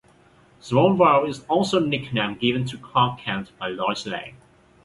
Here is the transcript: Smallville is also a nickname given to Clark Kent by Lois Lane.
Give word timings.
Smallville 0.59 1.29
is 1.29 1.43
also 1.45 1.77
a 1.77 1.85
nickname 1.87 2.33
given 2.33 2.65
to 2.65 2.75
Clark 2.79 3.19
Kent 3.19 3.51
by 3.59 3.67
Lois 3.67 4.07
Lane. 4.07 4.35